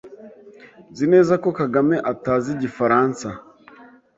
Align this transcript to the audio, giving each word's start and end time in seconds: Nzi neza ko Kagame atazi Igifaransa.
Nzi 0.91 1.05
neza 1.13 1.33
ko 1.43 1.49
Kagame 1.59 1.95
atazi 2.11 2.47
Igifaransa. 2.55 3.27